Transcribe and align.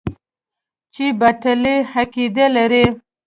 چې 0.93 1.05
باطلې 1.19 1.75
عقيدې 1.95 2.45
لري. 2.55 2.85